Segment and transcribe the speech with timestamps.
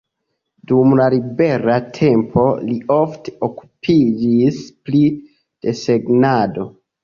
[0.69, 6.71] Dum la libera tempo li ofte okupiĝis pri desegnado.